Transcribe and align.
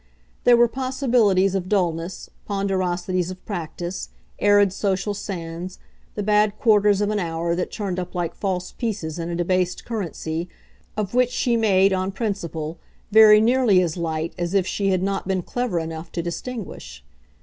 There 0.45 0.57
were 0.57 0.67
possibilities 0.67 1.53
of 1.53 1.69
dulness, 1.69 2.27
ponderosities 2.47 3.29
of 3.29 3.45
practice, 3.45 4.09
arid 4.39 4.73
social 4.73 5.13
sands, 5.13 5.77
the 6.15 6.23
bad 6.23 6.57
quarters 6.57 7.01
of 7.01 7.11
an 7.11 7.19
hour 7.19 7.53
that 7.53 7.69
turned 7.71 7.99
up 7.99 8.15
like 8.15 8.33
false 8.33 8.71
pieces 8.71 9.19
in 9.19 9.29
a 9.29 9.35
debased 9.35 9.85
currency, 9.85 10.49
of 10.97 11.13
which 11.13 11.29
she 11.29 11.55
made, 11.55 11.93
on 11.93 12.11
principle, 12.11 12.79
very 13.11 13.39
nearly 13.39 13.79
as 13.83 13.95
light 13.95 14.33
as 14.39 14.55
if 14.55 14.65
she 14.65 14.89
had 14.89 15.03
not 15.03 15.27
been 15.27 15.43
clever 15.43 15.77
enough 15.77 16.11
to 16.13 16.23
distinguish. 16.23 17.03